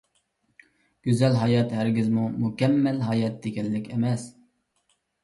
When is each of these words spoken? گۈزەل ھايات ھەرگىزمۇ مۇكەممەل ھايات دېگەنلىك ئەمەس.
گۈزەل 1.07 1.35
ھايات 1.41 1.75
ھەرگىزمۇ 1.79 2.23
مۇكەممەل 2.45 2.97
ھايات 3.09 3.37
دېگەنلىك 3.45 3.91
ئەمەس. 3.97 4.25